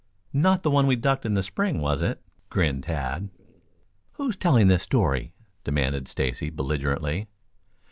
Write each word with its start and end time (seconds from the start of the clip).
"Not 0.33 0.63
the 0.63 0.71
one 0.71 0.87
we 0.87 0.95
ducked 0.95 1.27
in 1.27 1.35
the 1.35 1.43
spring, 1.43 1.79
was 1.79 2.01
it?" 2.01 2.23
grinned 2.49 2.85
Tad. 2.85 3.29
"Who's 4.13 4.35
telling 4.35 4.67
this 4.67 4.81
story?" 4.81 5.31
demanded 5.63 6.07
Stacy 6.07 6.49
belligerently. 6.49 7.27